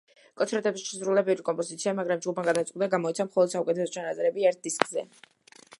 კონცერტებზე 0.41 0.85
შესრულდა 0.91 1.23
ბევრი 1.27 1.45
კომპოზიცია, 1.49 1.93
მაგრამ 1.99 2.23
ჯგუფმა 2.23 2.47
გადაწყვიტა, 2.49 2.89
გამოეცა 2.95 3.27
მხოლოდ 3.29 3.53
საუკეთესო 3.55 3.97
ჩანაწერები, 3.99 4.49
ერთ 4.53 4.67
დისკზე. 4.69 5.07